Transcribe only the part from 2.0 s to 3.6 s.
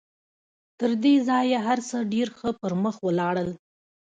ډېر ښه پر مخ ولاړل.